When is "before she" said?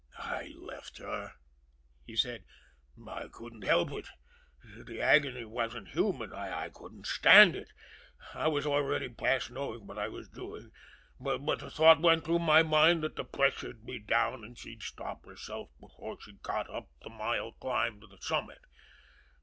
15.79-16.33